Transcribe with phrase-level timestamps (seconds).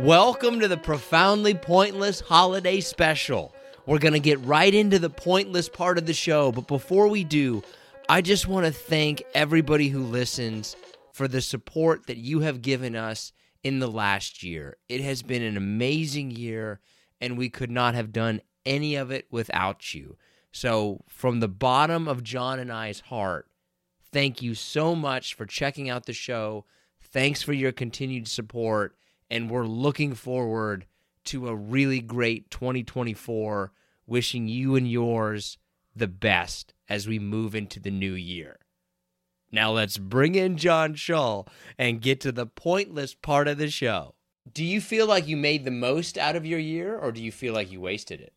[0.00, 3.52] Welcome to the Profoundly Pointless Holiday Special.
[3.84, 7.24] We're going to get right into the pointless part of the show, but before we
[7.24, 7.64] do,
[8.08, 10.76] I just want to thank everybody who listens
[11.12, 13.32] for the support that you have given us
[13.64, 14.76] in the last year.
[14.88, 16.78] It has been an amazing year,
[17.20, 20.16] and we could not have done any of it without you.
[20.52, 23.48] So, from the bottom of John and I's heart,
[24.12, 26.66] thank you so much for checking out the show.
[27.02, 28.94] Thanks for your continued support
[29.30, 30.86] and we're looking forward
[31.24, 33.72] to a really great 2024.
[34.06, 35.58] Wishing you and yours
[35.94, 38.58] the best as we move into the new year.
[39.50, 44.14] Now let's bring in John Shull and get to the pointless part of the show.
[44.50, 47.32] Do you feel like you made the most out of your year or do you
[47.32, 48.32] feel like you wasted it?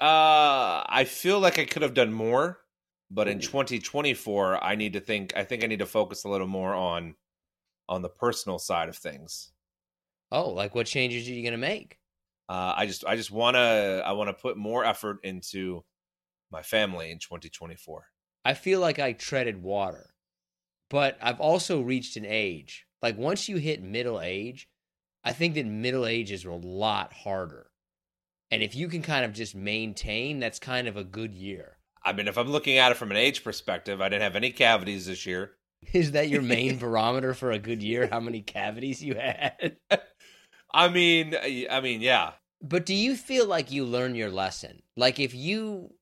[0.00, 2.60] Uh, I feel like I could have done more,
[3.10, 5.32] but in 2024, I need to think.
[5.36, 7.16] I think I need to focus a little more on
[7.88, 9.50] on the personal side of things.
[10.30, 11.98] Oh, like what changes are you going to make?
[12.48, 15.84] Uh, I just I just want to I want to put more effort into
[16.50, 18.06] my family in 2024.
[18.44, 20.14] I feel like I treaded water,
[20.88, 22.86] but I've also reached an age.
[23.02, 24.68] Like once you hit middle age,
[25.24, 27.70] I think that middle age is a lot harder.
[28.50, 31.76] And if you can kind of just maintain, that's kind of a good year.
[32.02, 34.50] I mean, if I'm looking at it from an age perspective, I didn't have any
[34.50, 35.52] cavities this year.
[35.92, 38.08] Is that your main barometer for a good year?
[38.10, 39.76] How many cavities you had?
[40.72, 41.34] I mean,
[41.70, 42.32] I mean, yeah.
[42.60, 44.82] But do you feel like you learn your lesson?
[44.96, 45.94] Like if you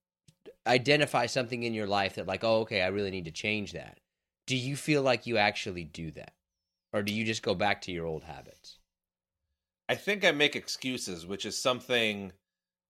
[0.67, 3.99] identify something in your life that like, oh, okay, I really need to change that.
[4.47, 6.33] Do you feel like you actually do that?
[6.93, 8.79] Or do you just go back to your old habits?
[9.89, 12.33] I think I make excuses, which is something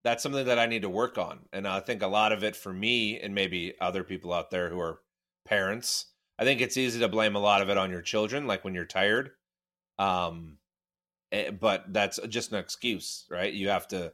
[0.03, 1.39] that's something that I need to work on.
[1.51, 4.69] And I think a lot of it for me and maybe other people out there
[4.69, 5.01] who are
[5.45, 6.05] parents,
[6.39, 8.73] I think it's easy to blame a lot of it on your children, like when
[8.73, 9.31] you're tired.
[9.99, 10.59] Um,
[11.59, 13.53] but that's just an excuse, right?
[13.53, 14.13] You have to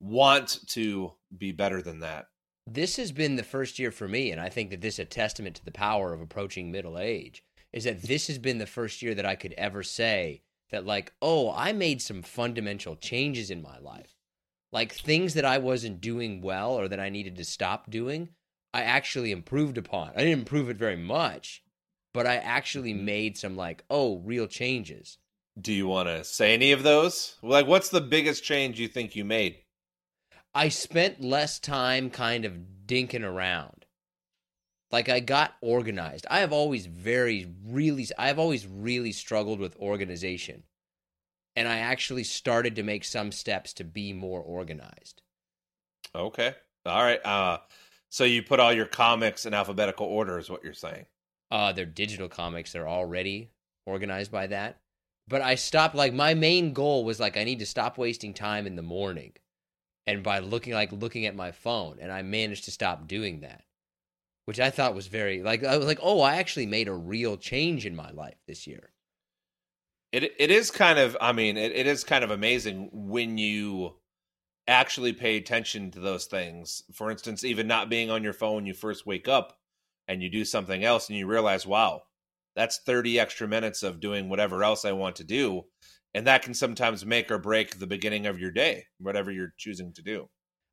[0.00, 2.26] want to be better than that.
[2.66, 5.04] This has been the first year for me, and I think that this is a
[5.04, 7.42] testament to the power of approaching middle age.
[7.72, 11.12] Is that this has been the first year that I could ever say that, like,
[11.22, 14.16] oh, I made some fundamental changes in my life.
[14.72, 18.30] Like things that I wasn't doing well or that I needed to stop doing,
[18.72, 20.10] I actually improved upon.
[20.10, 21.62] I didn't improve it very much,
[22.12, 23.04] but I actually mm-hmm.
[23.04, 25.18] made some, like, oh, real changes.
[25.60, 27.36] Do you want to say any of those?
[27.42, 29.56] Like, what's the biggest change you think you made?
[30.54, 32.54] I spent less time kind of
[32.86, 33.86] dinking around.
[34.90, 36.26] Like I got organized.
[36.30, 40.64] I have always very really I have always really struggled with organization.
[41.54, 45.22] And I actually started to make some steps to be more organized.
[46.14, 46.54] Okay.
[46.84, 47.24] All right.
[47.24, 47.58] Uh
[48.08, 51.06] so you put all your comics in alphabetical order is what you're saying.
[51.52, 52.72] Uh they're digital comics.
[52.72, 53.52] They're already
[53.86, 54.80] organized by that
[55.30, 58.66] but I stopped like my main goal was like I need to stop wasting time
[58.66, 59.32] in the morning
[60.06, 63.62] and by looking like looking at my phone and I managed to stop doing that
[64.44, 67.38] which I thought was very like I was like oh I actually made a real
[67.38, 68.90] change in my life this year.
[70.12, 73.94] It it is kind of I mean it, it is kind of amazing when you
[74.66, 76.82] actually pay attention to those things.
[76.92, 79.58] For instance even not being on your phone you first wake up
[80.08, 82.02] and you do something else and you realize wow
[82.60, 85.62] that's 30 extra minutes of doing whatever else I want to do.
[86.12, 89.94] And that can sometimes make or break the beginning of your day, whatever you're choosing
[89.94, 90.28] to do.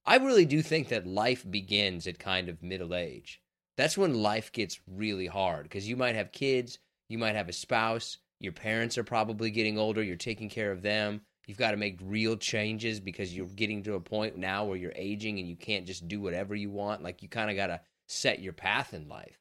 [0.05, 3.39] I really do think that life begins at kind of middle age.
[3.77, 7.53] That's when life gets really hard because you might have kids, you might have a
[7.53, 11.21] spouse, your parents are probably getting older, you're taking care of them.
[11.47, 14.91] You've got to make real changes because you're getting to a point now where you're
[14.93, 17.01] aging and you can't just do whatever you want.
[17.01, 17.79] Like you kind of got to
[18.09, 19.37] set your path in life.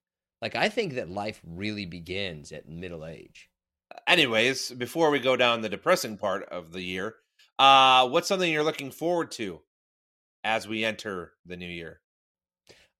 [0.47, 3.51] Like I think that life really begins at middle age.
[4.07, 7.17] Anyways, before we go down the depressing part of the year,
[7.59, 9.63] uh, what's something you're looking forward to
[10.45, 11.99] as we enter the new year?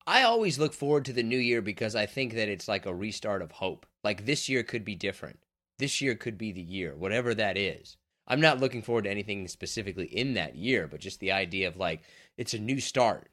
[0.09, 2.93] I always look forward to the new year because I think that it's like a
[2.93, 3.87] restart of hope.
[4.03, 5.39] Like this year could be different.
[5.79, 7.97] This year could be the year, whatever that is.
[8.27, 11.77] I'm not looking forward to anything specifically in that year, but just the idea of
[11.77, 12.03] like
[12.37, 13.31] it's a new start.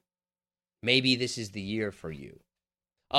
[0.83, 2.41] Maybe this is the year for you.
[3.13, 3.17] Uh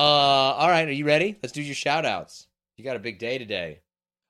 [0.58, 1.38] all right, are you ready?
[1.43, 2.49] Let's do your shout outs.
[2.76, 3.81] You got a big day today.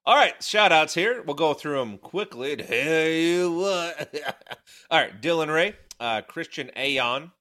[0.06, 1.22] All right, shout outs here.
[1.22, 2.56] We'll go through them quickly.
[2.58, 4.14] Tell you what.
[4.90, 7.32] All right, Dylan Ray, uh, Christian Aon,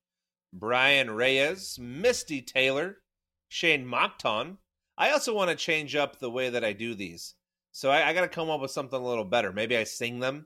[0.54, 3.00] Brian Reyes, Misty Taylor,
[3.50, 4.58] Shane Mockton.
[4.98, 7.36] I also want to change up the way that I do these.
[7.74, 9.52] So I, I got to come up with something a little better.
[9.52, 10.46] Maybe I sing them.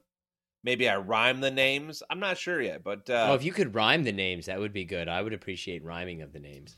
[0.64, 2.02] Maybe I rhyme the names.
[2.10, 4.74] I'm not sure yet, but uh, well, if you could rhyme the names, that would
[4.74, 5.08] be good.
[5.08, 6.78] I would appreciate rhyming of the names.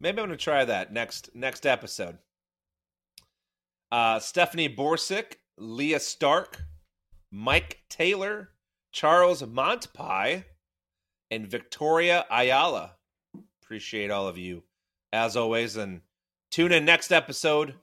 [0.00, 2.18] Maybe I'm going to try that next next episode.
[3.90, 6.62] Uh, Stephanie Borsick, Leah Stark,
[7.30, 8.50] Mike Taylor,
[8.92, 10.44] Charles Montpie,
[11.30, 12.96] and Victoria Ayala.
[13.62, 14.64] Appreciate all of you
[15.12, 16.02] as always, and
[16.50, 17.74] tune in next episode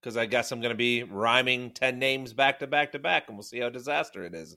[0.00, 3.24] because I guess I'm going to be rhyming ten names back to back to back,
[3.28, 4.56] and we'll see how disaster it is.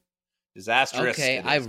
[0.56, 1.18] Disastrous.
[1.18, 1.68] Okay, I is.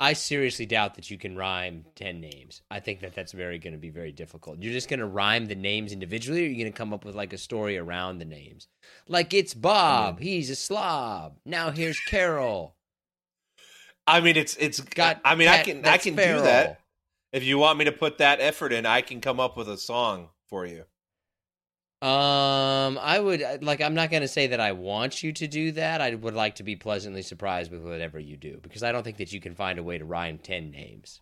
[0.00, 2.62] I seriously doubt that you can rhyme 10 names.
[2.70, 4.62] I think that that's very going to be very difficult.
[4.62, 7.16] You're just going to rhyme the names individually or you're going to come up with
[7.16, 8.68] like a story around the names.
[9.08, 10.22] Like it's Bob, mm.
[10.22, 11.38] he's a slob.
[11.44, 12.76] Now here's Carol.
[14.06, 16.80] I mean, it's it's Got I mean, I can I can do that.
[17.32, 19.76] If you want me to put that effort in, I can come up with a
[19.76, 20.84] song for you.
[22.00, 23.80] Um, I would uh, like.
[23.80, 26.00] I'm not going to say that I want you to do that.
[26.00, 29.16] I would like to be pleasantly surprised with whatever you do because I don't think
[29.16, 31.20] that you can find a way to rhyme ten names.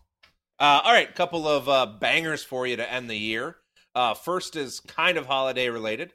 [0.59, 3.57] Uh, all right, couple of uh, bangers for you to end the year.
[3.95, 6.13] Uh, first is kind of holiday related.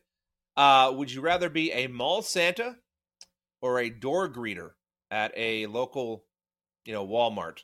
[0.56, 2.76] Uh, would you rather be a mall Santa
[3.61, 4.70] or a door greeter
[5.11, 6.25] at a local,
[6.85, 7.62] you know, Walmart?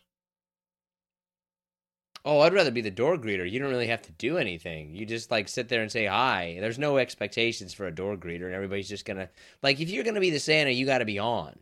[2.25, 3.51] Oh, I'd rather be the door greeter.
[3.51, 4.95] You don't really have to do anything.
[4.95, 6.59] You just like sit there and say hi.
[6.61, 9.31] There's no expectations for a door greeter, and everybody's just gonna
[9.63, 11.59] like if you're gonna be the Santa, you got to be on.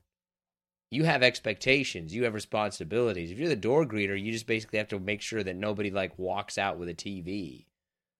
[0.90, 2.14] You have expectations.
[2.14, 3.30] You have responsibilities.
[3.30, 6.18] If you're the door greeter, you just basically have to make sure that nobody like
[6.18, 7.66] walks out with a TV.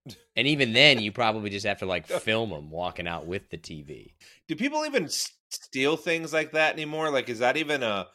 [0.37, 3.57] And even then, you probably just have to like film them walking out with the
[3.57, 4.13] TV.
[4.47, 7.11] Do people even steal things like that anymore?
[7.11, 8.07] Like, is that even a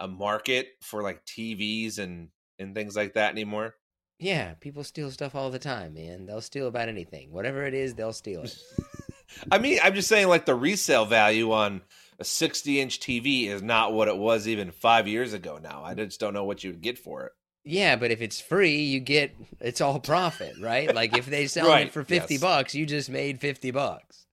[0.00, 2.28] a market for like TVs and
[2.58, 3.74] and things like that anymore?
[4.18, 6.26] Yeah, people steal stuff all the time, man.
[6.26, 7.32] They'll steal about anything.
[7.32, 8.56] Whatever it is, they'll steal it.
[9.50, 11.82] I mean, I'm just saying, like the resale value on
[12.18, 15.58] a 60 inch TV is not what it was even five years ago.
[15.60, 17.32] Now, I just don't know what you would get for it.
[17.64, 20.94] Yeah, but if it's free, you get it's all profit, right?
[20.94, 22.40] Like if they sell Right, it for fifty yes.
[22.42, 24.26] bucks, you just made fifty bucks.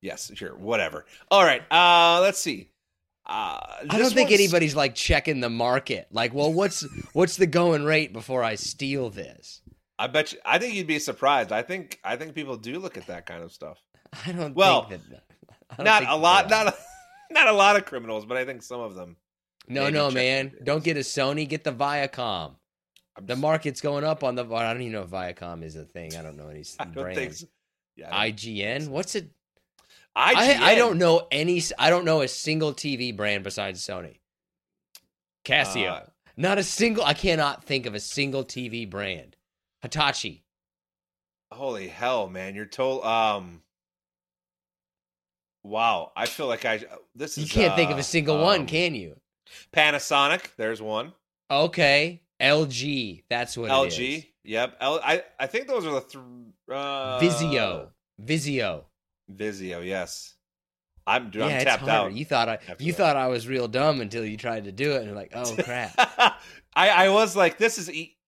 [0.00, 1.04] Yes, sure, whatever.
[1.30, 2.70] All right, uh, let's see.
[3.28, 3.60] Uh,
[3.90, 6.08] I don't think anybody's like checking the market.
[6.10, 6.82] Like, well, what's
[7.12, 9.60] what's the going rate before I steal this?
[9.98, 10.38] I bet you.
[10.44, 11.52] I think you'd be surprised.
[11.52, 12.00] I think.
[12.04, 13.78] I think people do look at that kind of stuff.
[14.26, 15.24] I don't Well, think that.
[15.70, 16.48] I don't Not a lot.
[16.48, 16.74] Not a,
[17.30, 19.16] not a lot of criminals, but I think some of them.
[19.68, 20.52] No, no, man.
[20.64, 21.46] Don't get a Sony.
[21.46, 22.54] Get the Viacom.
[23.16, 24.44] I'm The just- market's going up on the.
[24.46, 26.16] I don't even know if Viacom is a thing.
[26.16, 27.40] I don't know any I brands.
[27.40, 27.46] So.
[27.96, 28.88] Yeah, I, IGN.
[28.88, 29.30] What's it?
[30.18, 30.34] IGN.
[30.36, 31.62] I, I don't know any.
[31.78, 34.18] I don't know a single TV brand besides Sony.
[35.44, 35.90] Casio.
[35.92, 36.00] Uh,
[36.36, 37.04] Not a single.
[37.04, 39.36] I cannot think of a single TV brand.
[39.82, 40.42] Hitachi.
[41.52, 42.54] Holy hell, man!
[42.54, 43.04] You're told.
[43.04, 43.62] Um.
[45.62, 46.80] Wow, I feel like I.
[47.14, 47.44] This is.
[47.44, 49.16] You can't think of uh, a single one, um, can you?
[49.72, 50.46] Panasonic.
[50.56, 51.12] There's one.
[51.50, 53.22] Okay, LG.
[53.30, 54.26] That's what it LG.
[54.44, 54.76] Yep.
[54.80, 56.22] L- I I think those are the three.
[56.70, 57.88] uh, Vizio.
[58.22, 58.84] Vizio.
[59.32, 59.84] Vizio.
[59.84, 60.34] Yes.
[61.06, 62.12] I'm dude, yeah, I'm tapped out.
[62.12, 62.58] You thought I.
[62.78, 62.98] You that.
[62.98, 65.56] thought I was real dumb until you tried to do it, and you're like, oh
[65.62, 65.94] crap.
[66.74, 68.18] I I was like, this is e-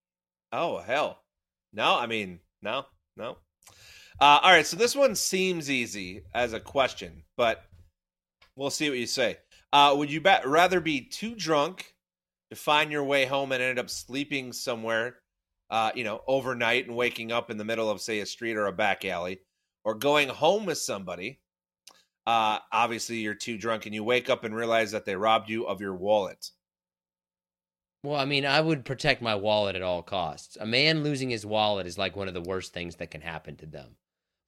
[0.50, 1.22] oh hell.
[1.74, 3.36] No, I mean no, no.
[4.20, 7.64] Uh, all right, so this one seems easy as a question, but
[8.54, 9.38] we'll see what you say.
[9.72, 11.94] Uh, would you rather be too drunk
[12.50, 15.16] to find your way home and end up sleeping somewhere,
[15.70, 18.66] uh, you know, overnight and waking up in the middle of, say, a street or
[18.66, 19.40] a back alley,
[19.84, 21.40] or going home with somebody?
[22.26, 25.66] Uh, obviously, you're too drunk and you wake up and realize that they robbed you
[25.66, 26.50] of your wallet.
[28.02, 30.56] Well, I mean, I would protect my wallet at all costs.
[30.58, 33.56] A man losing his wallet is like one of the worst things that can happen
[33.56, 33.96] to them.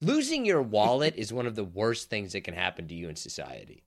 [0.00, 3.16] Losing your wallet is one of the worst things that can happen to you in
[3.16, 3.84] society.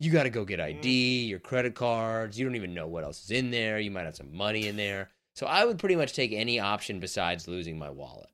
[0.00, 2.38] You got to go get ID, your credit cards.
[2.38, 3.78] You don't even know what else is in there.
[3.78, 5.10] You might have some money in there.
[5.34, 8.30] So I would pretty much take any option besides losing my wallet.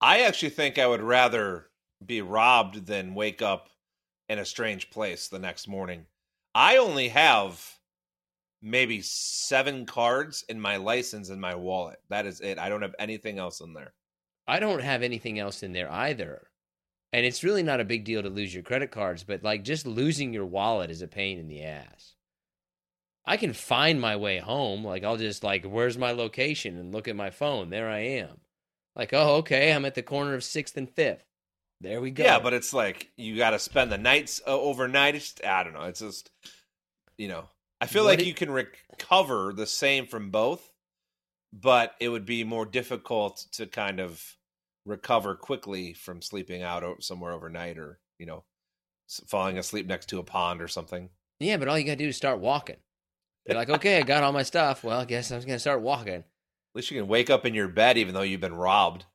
[0.00, 1.70] I actually think I would rather
[2.04, 3.68] be robbed than wake up
[4.28, 6.06] in a strange place the next morning.
[6.54, 7.78] I only have
[8.62, 11.98] maybe seven cards in my license in my wallet.
[12.08, 12.58] That is it.
[12.58, 13.92] I don't have anything else in there.
[14.46, 16.48] I don't have anything else in there either.
[17.12, 19.86] And it's really not a big deal to lose your credit cards, but like just
[19.86, 22.14] losing your wallet is a pain in the ass.
[23.26, 24.84] I can find my way home.
[24.84, 27.70] Like I'll just like, where's my location and look at my phone.
[27.70, 28.40] There I am.
[29.00, 31.24] Like, oh, okay, I'm at the corner of Sixth and Fifth.
[31.80, 32.22] There we go.
[32.22, 35.14] Yeah, but it's like you got to spend the nights uh, overnight.
[35.14, 35.84] It's just, I don't know.
[35.84, 36.30] It's just
[37.16, 37.44] you know.
[37.80, 40.70] I feel What like it- you can recover the same from both,
[41.50, 44.22] but it would be more difficult to kind of
[44.84, 48.44] recover quickly from sleeping out somewhere overnight or you know
[49.28, 51.08] falling asleep next to a pond or something.
[51.38, 52.76] yeah, but all you gotta do is start walking.
[53.46, 54.84] You're like, okay, I got all my stuff.
[54.84, 56.24] Well, I guess I'm gonna start walking.
[56.72, 59.06] At least you can wake up in your bed even though you've been robbed.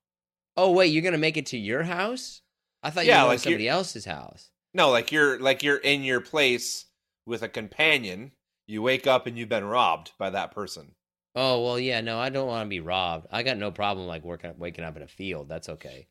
[0.57, 2.41] Oh wait, you're gonna make it to your house?
[2.83, 4.49] I thought you were like somebody else's house.
[4.73, 6.85] No, like you're like you're in your place
[7.25, 8.31] with a companion.
[8.67, 10.95] You wake up and you've been robbed by that person.
[11.35, 13.27] Oh well, yeah, no, I don't want to be robbed.
[13.31, 15.49] I got no problem like working, waking up in a field.
[15.49, 16.07] That's okay.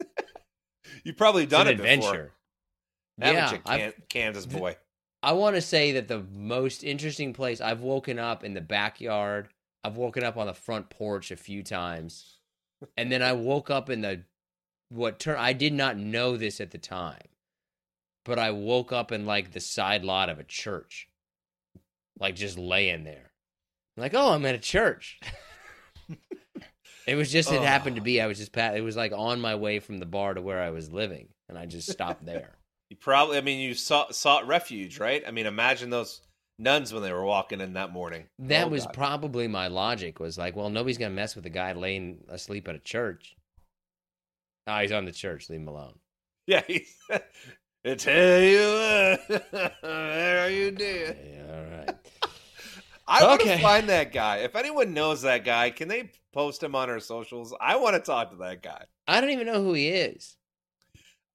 [1.04, 1.88] You've probably It's done an it before.
[1.88, 2.32] adventure.
[3.20, 4.76] Haven't yeah, you, I've- Kansas boy?
[5.22, 9.48] I want to say that the most interesting place I've woken up in the backyard.
[9.86, 12.38] I've woken up on the front porch a few times,
[12.96, 14.22] and then I woke up in the
[14.88, 15.36] what turn.
[15.38, 17.28] I did not know this at the time,
[18.24, 21.08] but I woke up in like the side lot of a church,
[22.18, 23.30] like just laying there,
[23.96, 25.20] like oh, I'm at a church.
[27.06, 28.76] it was just it happened to be I was just pat.
[28.76, 31.56] It was like on my way from the bar to where I was living, and
[31.56, 32.56] I just stopped there.
[32.88, 35.24] You probably, I mean, you sought, sought refuge, right?
[35.26, 36.20] I mean, imagine those
[36.58, 38.24] nuns when they were walking in that morning.
[38.38, 38.94] That Oh, was God.
[38.94, 40.20] probably my logic.
[40.20, 43.36] Was like, well, nobody's gonna mess with a guy laying asleep at a church.
[44.66, 45.48] Ah, he's on the church.
[45.48, 45.98] Leave him alone.
[46.46, 46.62] yeah.
[46.66, 51.14] He, I tell you what, there you do.
[51.24, 51.94] Yeah, all right.
[53.08, 53.62] I want to Okay.
[53.62, 54.38] find that guy.
[54.38, 57.54] If anyone knows that guy, can they post him on our socials?
[57.60, 58.84] I want to talk to that guy.
[59.06, 60.36] I don't even know who he is.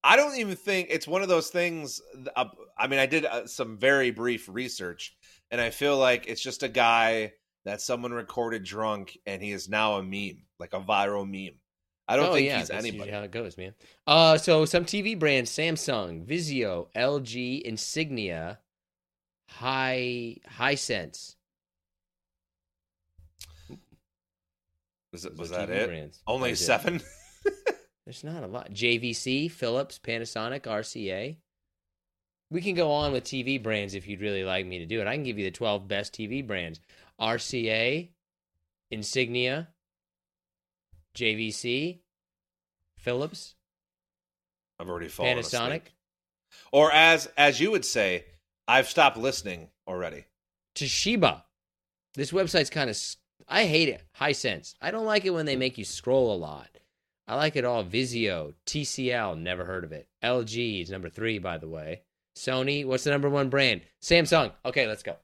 [0.04, 2.02] I don't even think it's one of those things.
[2.36, 2.46] Uh,
[2.78, 5.16] I mean, I did uh, some very brief research,
[5.52, 7.34] and I feel like it's just a guy
[7.66, 11.56] that someone recorded drunk, and he is now a meme, like a viral meme.
[12.08, 13.12] I don't oh, think yeah, he's anybody.
[13.12, 13.74] how it goes, man.
[14.08, 18.60] Uh, so some TV brands: Samsung, Vizio, LG, Insignia,
[19.48, 21.36] High Hisense.
[25.14, 25.88] Was, it, was that TV it?
[25.88, 26.22] brands.
[26.26, 27.02] Only That was
[27.46, 27.76] it.
[28.06, 28.72] There's not a lot.
[28.72, 31.38] JVC, Philips, Panasonic, RCA.
[32.50, 35.08] We can go on with TV brands if you'd really like me to do it.
[35.08, 36.80] I can give you the 12 best TV brands
[37.20, 38.10] RCA,
[38.90, 39.70] Insignia,
[41.16, 42.00] JVC,
[42.98, 43.56] Philips,
[44.80, 45.42] I've already fallen Panasonic.
[45.44, 45.90] asleep.
[46.72, 48.26] Or as as you would say,
[48.68, 50.26] I've stopped listening already.
[50.76, 51.44] Toshiba.
[52.16, 52.98] This website's kind of.
[53.48, 54.04] I hate it.
[54.20, 54.76] Hisense.
[54.82, 56.70] I don't like it when they make you scroll a lot.
[57.32, 57.86] I like it all.
[57.86, 60.10] Vizio, TCL, never heard of it.
[60.22, 62.02] LG is number three, by the way.
[62.38, 63.84] Sony, what's the number one brand?
[64.04, 64.52] Samsung.
[64.66, 65.16] Okay, let's go.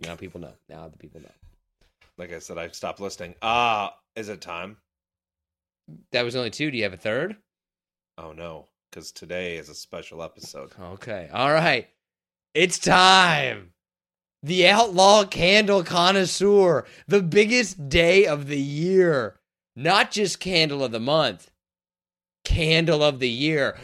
[0.00, 0.54] Now people know.
[0.68, 1.30] Now the people know.
[2.18, 3.36] Like I said, I've stopped listening.
[3.40, 4.78] Ah, is it time?
[6.10, 6.72] That was only two.
[6.72, 7.36] Do you have a third?
[8.18, 10.72] Oh no, because today is a special episode.
[10.80, 11.30] Okay.
[11.32, 11.88] All right.
[12.52, 13.74] It's time.
[14.42, 19.39] The Outlaw Candle Connoisseur, the biggest day of the year.
[19.80, 21.50] Not just candle of the month,
[22.44, 23.78] candle of the year.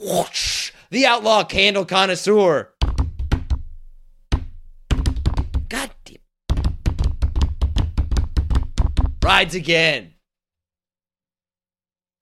[0.00, 0.72] Whoosh!
[0.88, 2.72] The Outlaw Candle Connoisseur.
[5.68, 6.16] God damn.
[9.22, 10.14] Rides again.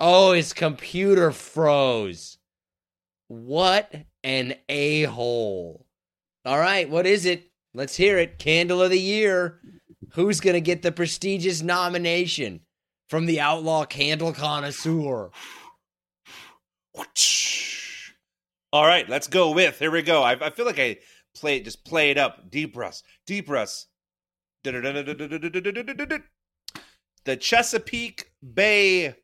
[0.00, 2.36] Oh, his computer froze.
[3.28, 3.94] What
[4.24, 5.86] an a hole.
[6.44, 7.48] All right, what is it?
[7.74, 8.40] Let's hear it.
[8.40, 9.60] Candle of the Year.
[10.14, 12.62] Who's going to get the prestigious nomination
[13.10, 15.30] from the Outlaw Candle Connoisseur?
[18.72, 19.80] All right, let's go with.
[19.80, 20.22] Here we go.
[20.22, 20.98] I, I feel like I
[21.34, 22.48] play just play it up.
[22.48, 23.02] Deep breaths.
[23.26, 23.88] Deep breaths.
[24.62, 24.72] The
[27.38, 29.16] Chesapeake Bay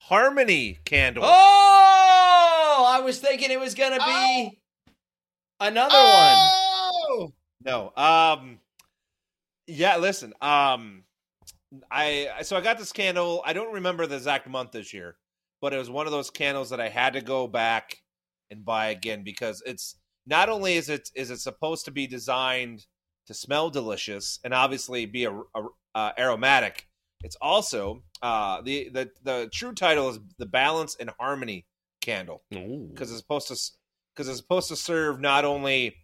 [0.00, 1.24] Harmony candle.
[1.26, 4.60] Oh, I was thinking it was going to be
[5.58, 6.36] another one.
[6.36, 7.32] Oh!
[7.64, 7.92] No.
[7.96, 8.60] Um
[9.66, 10.34] yeah, listen.
[10.40, 11.04] Um
[11.90, 13.42] I so I got this candle.
[13.44, 15.16] I don't remember the exact month this year,
[15.60, 17.96] but it was one of those candles that I had to go back
[18.50, 22.86] and buy again because it's not only is it is it supposed to be designed
[23.26, 26.86] to smell delicious and obviously be a, a- uh, aromatic,
[27.22, 31.66] It's also uh, the the the true title is the Balance and Harmony
[32.00, 32.42] candle
[32.92, 33.56] because it's supposed to
[34.14, 35.96] because it's supposed to serve not only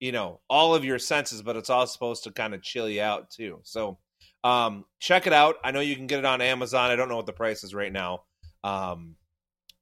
[0.00, 3.02] you know all of your senses, but it's also supposed to kind of chill you
[3.02, 3.60] out too.
[3.64, 3.98] So
[4.44, 5.56] um, check it out.
[5.64, 6.90] I know you can get it on Amazon.
[6.90, 8.24] I don't know what the price is right now,
[8.64, 9.16] um,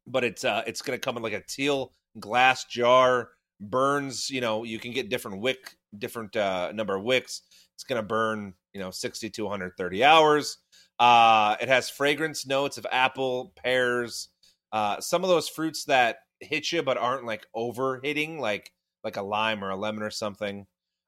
[0.07, 3.31] but it's uh, it's going to come in like a teal glass jar.
[3.61, 7.43] Burns, you know, you can get different wick, different uh, number of wicks.
[7.75, 10.59] It's going to burn, you know, 60 to 130 hours.
[10.99, 14.29] Uh, it has fragrance notes of apple, pears,
[14.73, 18.73] uh, some of those fruits that hit you but aren't like over hitting, like
[19.05, 20.67] like a lime or a lemon or something.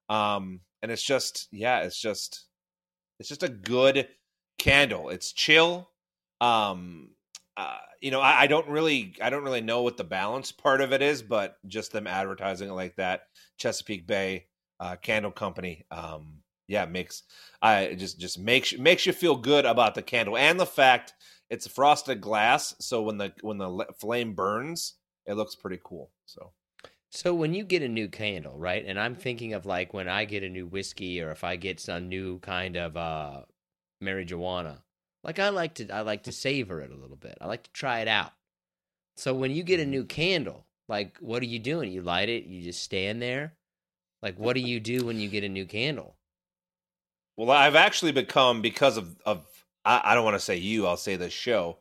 [0.09, 2.47] Um, and it's just, yeah, it's just,
[3.19, 4.09] it's just a good
[4.59, 5.11] candle.
[5.11, 5.91] It's chill.
[6.41, 7.11] Um,
[7.57, 10.81] uh, you know, I, I, don't really, I don't really know what the balance part
[10.81, 13.23] of it is, but just them advertising it like that,
[13.59, 14.47] Chesapeake Bay
[14.81, 16.39] uh, Candle Company, um,
[16.69, 17.25] yeah, makes
[17.61, 21.13] I just just makes makes you feel good about the candle and the fact
[21.51, 22.75] it's frosted glass.
[22.81, 24.95] So when the when the flame burns,
[25.27, 26.11] it looks pretty cool.
[26.25, 26.53] So.
[27.15, 28.83] So when you get a new candle, right?
[28.87, 31.79] And I'm thinking of like when I get a new whiskey or if I get
[31.79, 33.43] some new kind of uh
[34.03, 34.79] marijuana.
[35.23, 37.37] Like I like to I like to savor it a little bit.
[37.39, 38.33] I like to try it out.
[39.17, 41.93] So when you get a new candle, like what are you doing?
[41.93, 43.53] You light it, you just stand there?
[44.23, 46.17] Like what do you do when you get a new candle?
[47.37, 49.45] Well, I've actually become because of of
[49.85, 51.77] I, I don't want to say you, I'll say the show.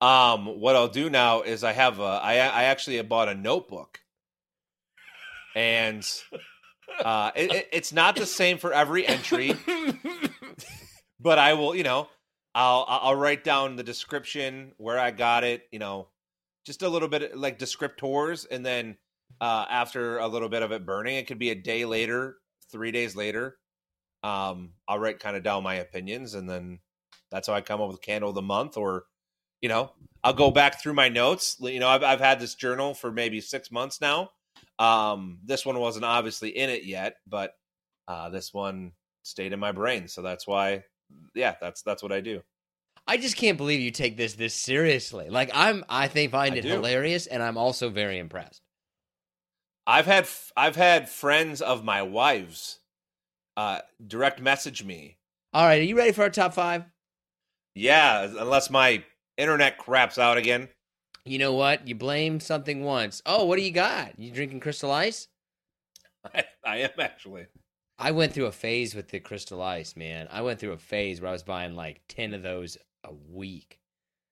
[0.00, 4.00] Um, what I'll do now is I have a I I actually bought a notebook,
[5.54, 6.06] and
[7.04, 9.54] uh, it, it, it's not the same for every entry,
[11.20, 12.08] but I will you know
[12.54, 16.08] I'll I'll write down the description where I got it, you know,
[16.66, 18.96] just a little bit like descriptors, and then
[19.40, 22.36] uh, after a little bit of it burning, it could be a day later,
[22.70, 23.56] three days later
[24.22, 26.80] um, I'll write kind of down my opinions, and then
[27.30, 28.76] that's how I come up with candle of the month.
[28.76, 29.04] Or,
[29.60, 29.92] you know,
[30.22, 31.56] I'll go back through my notes.
[31.60, 34.30] You know, I've I've had this journal for maybe six months now.
[34.80, 37.54] Um, this one wasn't obviously in it yet, but
[38.08, 40.84] uh, this one stayed in my brain, so that's why.
[41.34, 42.40] Yeah, that's that's what I do.
[43.06, 45.28] I just can't believe you take this this seriously.
[45.28, 48.62] Like I'm, I think find it hilarious, and I'm also very impressed.
[49.86, 52.78] I've had I've had friends of my wife's
[53.56, 55.18] uh, direct message me.
[55.52, 56.84] All right, are you ready for our top five?
[57.74, 59.04] Yeah, unless my
[59.36, 60.68] internet craps out again.
[61.30, 61.86] You know what?
[61.86, 63.22] You blame something once.
[63.24, 64.18] Oh, what do you got?
[64.18, 65.28] You drinking Crystal Ice?
[66.34, 67.46] I, I am actually.
[68.00, 70.26] I went through a phase with the Crystal Ice, man.
[70.28, 73.78] I went through a phase where I was buying like ten of those a week.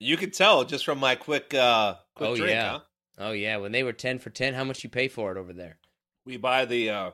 [0.01, 2.81] You could tell just from my quick, uh, quick oh drink, yeah, huh?
[3.19, 3.59] oh yeah.
[3.59, 5.79] When they were ten for ten, how much you pay for it over there?
[6.27, 7.11] We buy the uh,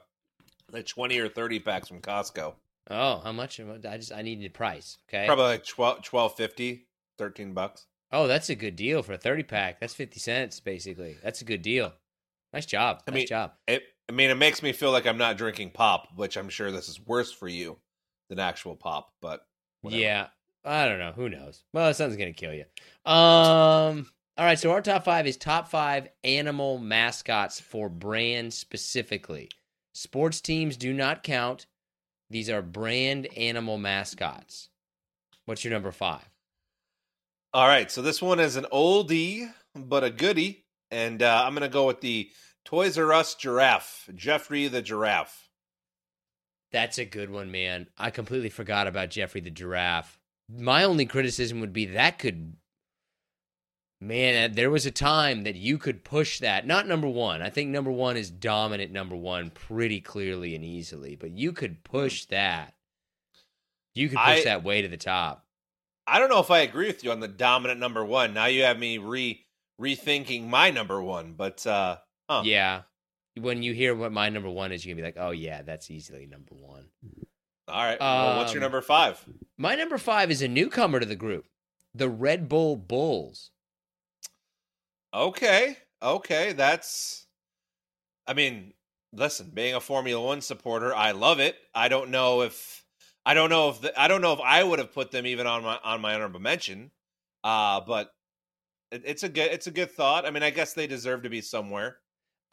[0.73, 2.55] like 20 or 30 packs from Costco.
[2.88, 3.61] Oh, how much?
[3.61, 4.97] I just I needed a price.
[5.11, 6.87] Okay, probably like 12, 1250
[7.18, 7.87] 13 bucks.
[8.14, 9.81] Oh, that's a good deal for a 30 pack.
[9.81, 11.16] That's 50 cents basically.
[11.22, 11.92] That's a good deal.
[12.53, 13.03] Nice job.
[13.07, 13.53] I nice mean, job.
[13.66, 16.70] It, I mean, it makes me feel like I'm not drinking pop, which I'm sure
[16.70, 17.79] this is worse for you
[18.29, 19.12] than actual pop.
[19.20, 19.44] But
[19.81, 20.00] whatever.
[20.00, 20.27] yeah,
[20.64, 21.12] I don't know.
[21.12, 21.64] Who knows?
[21.72, 22.64] Well, something's gonna kill you.
[23.11, 24.07] Um.
[24.37, 24.59] All right.
[24.59, 29.48] So our top five is top five animal mascots for brand specifically.
[29.92, 31.66] Sports teams do not count.
[32.31, 34.68] These are brand animal mascots.
[35.46, 36.29] What's your number five?
[37.55, 41.62] All right, so this one is an oldie but a goodie, and uh, I'm going
[41.62, 42.33] to go with the
[42.64, 45.49] Toys R Us giraffe, Geoffrey the giraffe.
[46.73, 47.87] That's a good one, man.
[47.97, 50.19] I completely forgot about Geoffrey the giraffe.
[50.53, 52.57] My only criticism would be that could
[54.01, 56.67] Man, there was a time that you could push that.
[56.67, 57.40] Not number one.
[57.40, 61.85] I think number one is dominant number one pretty clearly and easily, but you could
[61.85, 62.75] push that.
[63.95, 65.43] You could push I, that way to the top.
[66.07, 68.35] I don't know if I agree with you on the dominant number one.
[68.35, 69.45] Now you have me re
[69.81, 72.43] rethinking my number one, but uh huh.
[72.45, 72.83] yeah.
[73.37, 75.90] When you hear what my number one is, you're gonna be like, oh yeah, that's
[75.90, 76.85] easily number one.
[77.67, 77.99] All right.
[77.99, 79.25] Well, um, what's your um, number five?
[79.57, 81.47] My number five is a newcomer to the group,
[81.95, 83.51] the Red Bull Bulls.
[85.14, 85.79] Okay.
[86.03, 86.53] Okay.
[86.53, 87.27] That's,
[88.27, 88.75] I mean,
[89.12, 91.57] listen, being a Formula One supporter, I love it.
[91.75, 92.84] I don't know if,
[93.26, 95.46] I don't know if, the, I don't know if I would have put them even
[95.46, 96.90] on my, on my honorable mention.
[97.42, 98.10] Uh, but
[98.90, 100.26] it, it's a good, it's a good thought.
[100.26, 101.98] I mean, I guess they deserve to be somewhere.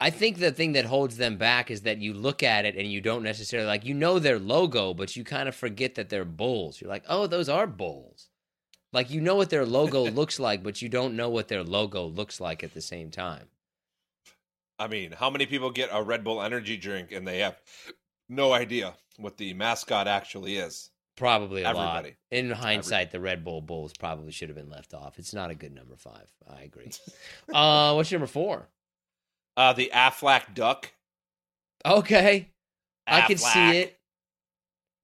[0.02, 2.90] I think the thing that holds them back is that you look at it and
[2.90, 6.24] you don't necessarily like you know their logo, but you kind of forget that they're
[6.24, 6.80] bulls.
[6.80, 8.28] You're like, oh, those are bulls.
[8.92, 12.04] Like you know what their logo looks like, but you don't know what their logo
[12.04, 13.46] looks like at the same time.
[14.76, 17.56] I mean, how many people get a Red Bull energy drink and they have
[18.32, 20.90] no idea what the mascot actually is?
[21.16, 22.08] Probably a Everybody.
[22.08, 22.16] lot.
[22.30, 25.18] In hindsight, the Red Bull Bulls probably should have been left off.
[25.18, 26.32] It's not a good number five.
[26.48, 26.90] I agree.
[27.54, 28.68] uh, what's your number four?
[29.56, 30.90] Uh, the Aflac Duck.
[31.84, 32.48] Okay,
[33.06, 33.98] I can see it.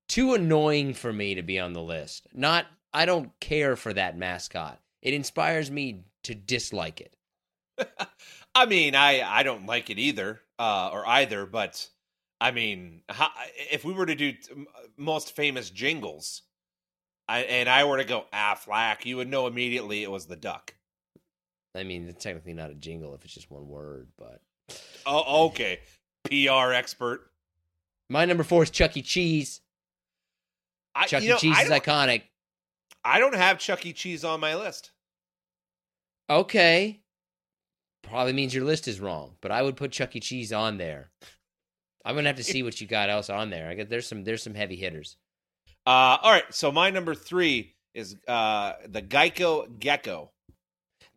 [0.08, 2.26] Too annoying for me to be on the list.
[2.32, 2.66] Not.
[2.94, 4.80] I don't care for that mascot.
[5.02, 7.14] It inspires me to dislike it.
[8.54, 11.44] I mean, I I don't like it either, uh, or either.
[11.44, 11.86] But
[12.40, 13.30] I mean, how,
[13.70, 16.42] if we were to do t- most famous jingles,
[17.28, 20.74] I, and I were to go Aflac, you would know immediately it was the duck.
[21.74, 24.40] I mean, it's technically not a jingle if it's just one word, but
[25.06, 25.80] Oh, okay.
[26.24, 27.30] PR expert.
[28.08, 29.02] my number four is Chuck E.
[29.02, 29.60] Cheese.
[30.94, 31.38] I, Chuck you know, E.
[31.38, 32.22] Cheese is iconic.
[33.04, 33.92] I don't have Chuck E.
[33.92, 34.90] Cheese on my list.
[36.30, 37.00] Okay.
[38.02, 40.20] Probably means your list is wrong, but I would put Chuck E.
[40.20, 41.10] Cheese on there.
[42.08, 43.68] I'm gonna have to see what you got else on there.
[43.68, 45.18] I got there's some there's some heavy hitters.
[45.86, 46.44] Uh, all right.
[46.48, 50.30] So my number three is uh, the Geico Gecko.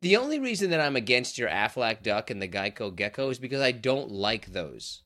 [0.01, 3.62] The only reason that I'm against your Aflac Duck and the Geico Gecko is because
[3.62, 5.04] I don't like those.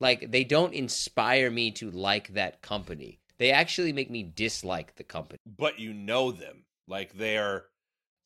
[0.00, 3.20] Like they don't inspire me to like that company.
[3.38, 5.38] They actually make me dislike the company.
[5.46, 6.64] but you know them.
[6.88, 7.66] Like they're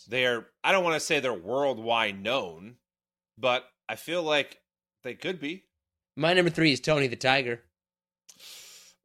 [0.08, 2.76] they're I don't want to say they're worldwide known,
[3.36, 4.62] but I feel like
[5.02, 5.64] they could be.
[6.16, 7.62] My number three is Tony the Tiger.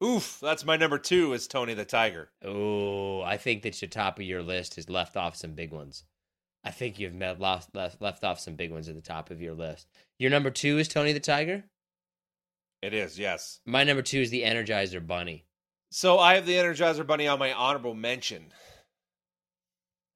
[0.01, 2.29] Oof, that's my number 2 is Tony the Tiger.
[2.43, 6.05] Oh, I think that your top of your list has left off some big ones.
[6.63, 9.41] I think you've met, lost, left, left off some big ones at the top of
[9.41, 9.89] your list.
[10.17, 11.65] Your number two is Tony the Tiger.
[12.81, 13.59] It is, yes.
[13.65, 15.45] My number two is the Energizer Bunny.
[15.91, 18.53] So I have the Energizer Bunny on my honorable mention.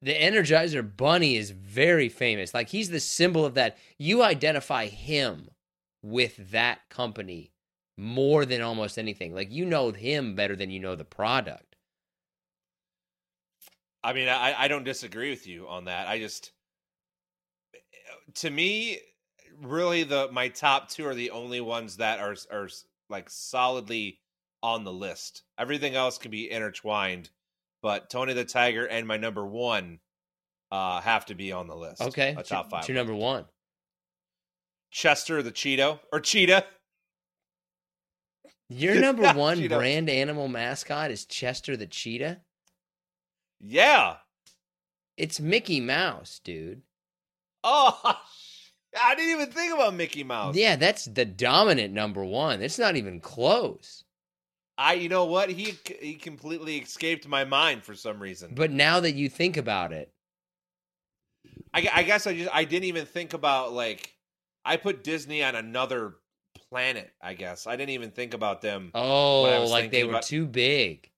[0.00, 2.54] The Energizer Bunny is very famous.
[2.54, 3.76] Like he's the symbol of that.
[3.98, 5.50] You identify him
[6.04, 7.50] with that company
[7.96, 9.34] more than almost anything.
[9.34, 11.76] Like you know him better than you know the product.
[14.02, 16.06] I mean, I, I don't disagree with you on that.
[16.06, 16.52] I just,
[18.34, 18.98] to me,
[19.62, 22.68] really the my top two are the only ones that are are
[23.08, 24.20] like solidly
[24.62, 25.42] on the list.
[25.58, 27.30] Everything else can be intertwined,
[27.80, 30.00] but Tony the Tiger and my number one
[30.70, 32.02] uh have to be on the list.
[32.02, 32.86] Okay, a top five.
[32.86, 33.46] Your number one.
[34.94, 36.64] Chester the Cheeto or Cheetah.
[38.68, 42.40] Your number one brand animal mascot is Chester the Cheetah.
[43.60, 44.18] Yeah.
[45.16, 46.82] It's Mickey Mouse, dude.
[47.64, 47.98] Oh,
[49.02, 50.54] I didn't even think about Mickey Mouse.
[50.54, 52.62] Yeah, that's the dominant number one.
[52.62, 54.04] It's not even close.
[54.78, 54.94] I.
[54.94, 55.50] You know what?
[55.50, 58.54] He he completely escaped my mind for some reason.
[58.54, 60.12] But now that you think about it,
[61.72, 64.13] I, I guess I just I didn't even think about like
[64.64, 66.14] I put Disney on another
[66.70, 67.12] planet.
[67.20, 71.10] I guess I didn't even think about them, oh, like they were about- too big.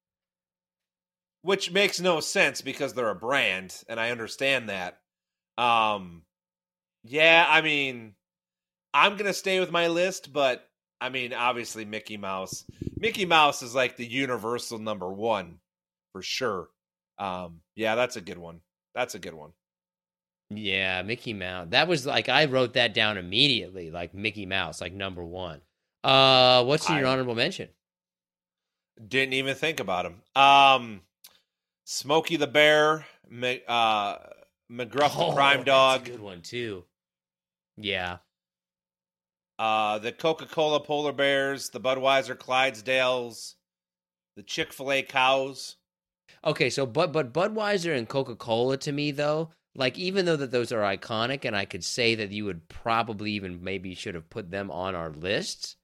[1.42, 5.00] which makes no sense because they're a brand, and I understand that.
[5.56, 6.22] Um,
[7.04, 8.14] yeah, I mean,
[8.92, 10.68] I'm gonna stay with my list, but
[11.00, 12.64] I mean, obviously Mickey Mouse.
[12.96, 15.60] Mickey Mouse is like the universal number one
[16.12, 16.68] for sure.
[17.18, 18.60] Um, yeah, that's a good one.
[18.94, 19.52] That's a good one.
[20.50, 21.68] Yeah, Mickey Mouse.
[21.70, 25.60] That was like I wrote that down immediately, like Mickey Mouse, like number one.
[26.04, 27.68] Uh, what's your I- honorable mention?
[29.08, 30.22] Didn't even think about him.
[30.40, 31.02] Um,
[31.84, 33.04] Smokey the Bear,
[33.68, 34.16] uh,
[34.72, 36.84] McGruff the Crime Oh, Dog, That's a good one too.
[37.76, 38.18] Yeah.
[39.58, 43.54] uh, the Coca Cola Polar Bears, the Budweiser Clydesdales,
[44.36, 45.76] the Chick Fil A Cows.
[46.44, 50.50] Okay, so but but Budweiser and Coca Cola to me though, like even though that
[50.50, 54.30] those are iconic, and I could say that you would probably even maybe should have
[54.30, 55.76] put them on our lists.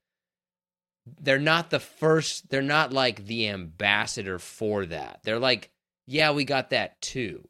[1.21, 2.49] They're not the first.
[2.51, 5.21] They're not like the ambassador for that.
[5.25, 5.71] They're like,
[6.07, 7.49] yeah, we got that too.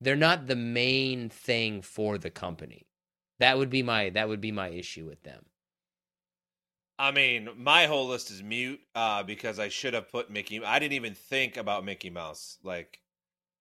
[0.00, 2.86] They're not the main thing for the company.
[3.40, 5.44] That would be my that would be my issue with them.
[6.98, 10.64] I mean, my whole list is mute uh, because I should have put Mickey.
[10.64, 12.58] I didn't even think about Mickey Mouse.
[12.62, 13.00] Like,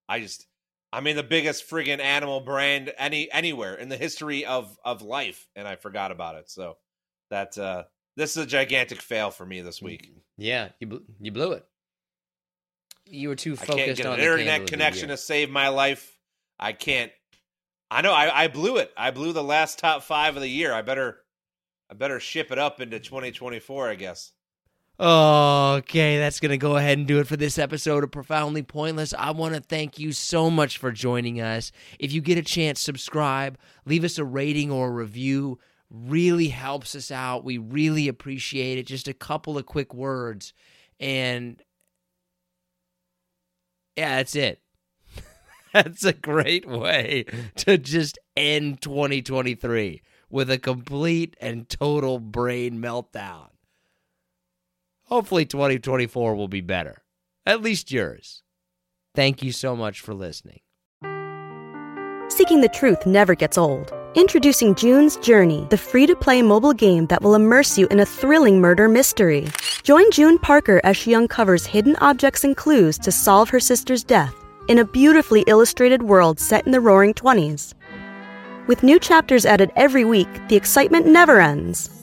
[0.08, 0.46] I just,
[0.94, 5.48] I mean, the biggest friggin' animal brand any anywhere in the history of of life,
[5.56, 6.52] and I forgot about it.
[6.52, 6.78] So
[7.32, 10.12] that uh, this is a gigantic fail for me this week.
[10.38, 11.66] Yeah, you bl- you blew it.
[13.08, 15.70] You were too focused I can't get on an the internet connection to save my
[15.70, 16.16] life.
[16.60, 17.12] I can't.
[17.90, 18.14] I know.
[18.14, 18.92] I, I blew it.
[18.96, 20.74] I blew the last top five of the year.
[20.74, 21.18] I better.
[21.90, 23.90] I better ship it up into 2024.
[23.90, 24.32] I guess.
[25.00, 29.12] Okay, that's going to go ahead and do it for this episode of Profoundly Pointless.
[29.18, 31.72] I want to thank you so much for joining us.
[32.00, 35.58] If you get a chance, subscribe, leave us a rating or a review.
[35.90, 37.44] Really helps us out.
[37.44, 38.86] We really appreciate it.
[38.86, 40.54] Just a couple of quick words.
[41.00, 41.60] And
[43.98, 44.62] Yeah, that's it.
[45.74, 47.26] that's a great way
[47.58, 53.53] to just end 2023 with a complete and total brain meltdown.
[55.14, 57.04] Hopefully, 2024 will be better.
[57.46, 58.42] At least yours.
[59.14, 60.62] Thank you so much for listening.
[62.30, 63.94] Seeking the truth never gets old.
[64.16, 68.08] Introducing June's Journey, the free to play mobile game that will immerse you in a
[68.08, 69.50] thrilling murder mystery.
[69.84, 74.34] Join June Parker as she uncovers hidden objects and clues to solve her sister's death
[74.68, 77.76] in a beautifully illustrated world set in the roaring 20s.
[78.66, 82.03] With new chapters added every week, the excitement never ends.